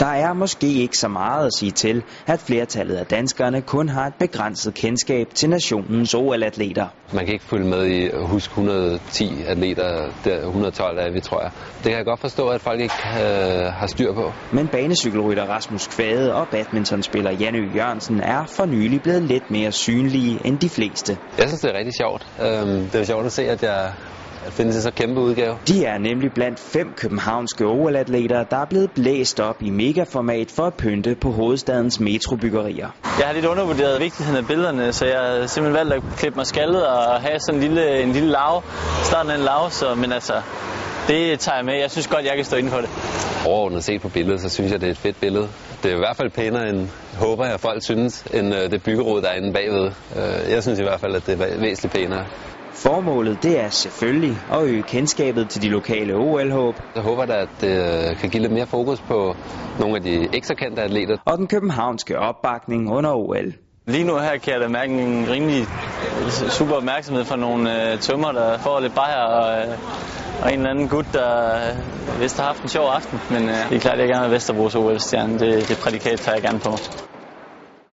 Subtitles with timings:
[0.00, 4.06] Der er måske ikke så meget at sige til, at flertallet af danskerne kun har
[4.06, 6.86] et begrænset kendskab til nationens OL-atleter.
[7.12, 11.42] Man kan ikke følge med i at huske 110 atleter, der 112 er vi, tror
[11.42, 11.50] jeg.
[11.76, 14.32] Det kan jeg godt forstå, at folk ikke øh, har styr på.
[14.52, 20.46] Men banecykelrytter Rasmus Kvade og badmintonspiller Janne Jørgensen er for nylig blevet lidt mere synlige
[20.46, 21.18] end de fleste.
[21.38, 22.26] Jeg synes, det er rigtig sjovt.
[22.40, 23.92] Øhm, det er sjovt at se, at jeg
[24.50, 25.56] findes en så kæmpe udgave.
[25.68, 30.62] De er nemlig blandt fem københavnske OL-atleter, der er blevet blæst op i megaformat for
[30.62, 32.88] at pynte på hovedstadens metrobyggerier.
[33.18, 36.46] Jeg har lidt undervurderet vigtigheden af billederne, så jeg har simpelthen valgt at klippe mig
[36.46, 38.62] skaldet og have sådan en lille, en lille lav,
[39.02, 40.34] starten af en lav, så, men altså,
[41.08, 41.74] det tager jeg med.
[41.80, 42.90] Jeg synes godt, jeg kan stå inden for det.
[43.46, 45.48] Overordnet set på billedet, så synes jeg, det er et fedt billede.
[45.82, 46.88] Det er i hvert fald pænere end,
[47.18, 49.90] håber jeg, folk synes, end øh, det byggerod, der er inde bagved.
[50.16, 52.24] Øh, jeg synes i hvert fald, at det er væsentligt pænere.
[52.74, 56.74] Formålet det er selvfølgelig at øge kendskabet til de lokale OL-håb.
[56.94, 59.36] Jeg håber da, at det kan give lidt mere fokus på
[59.80, 61.16] nogle af de ekstra kendte atleter.
[61.24, 63.52] Og den københavnske opbakning under OL.
[63.86, 65.66] Lige nu her kan jeg da mærke en rimelig
[66.50, 69.78] super opmærksomhed fra nogle øh, tømmer, der får lidt bajer og, øh,
[70.42, 73.20] og en eller anden gut, der øh, vist har haft en sjov aften.
[73.30, 75.38] Men øh, det er klart, at jeg gerne vil Vesterbros OL-stjerne.
[75.38, 76.70] Det, det prædikat tager jeg gerne på.